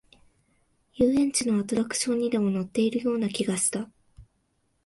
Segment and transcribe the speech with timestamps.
[0.95, 3.87] 遊園地のアトラクションにでも乗っているような気がした